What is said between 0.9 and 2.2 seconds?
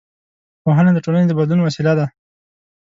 د ټولنې د بدلون وسیله ده